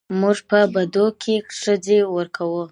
موږ 0.19 0.37
په 0.49 0.59
بدو 0.73 1.05
کې 1.21 1.35
ښځې 1.59 1.99
ورکوو 2.15 2.63